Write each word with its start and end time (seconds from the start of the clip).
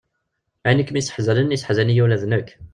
Ayen 0.65 0.81
i 0.81 0.85
kem-yesseḥzanen, 0.87 1.53
yesseḥzan-iyi 1.53 2.03
ula 2.05 2.21
d 2.21 2.23
nekk. 2.27 2.49